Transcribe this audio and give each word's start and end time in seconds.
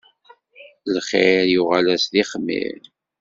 Lxir 0.95 1.41
yuɣal-as 1.53 2.03
d 2.13 2.13
ixmir. 2.23 2.81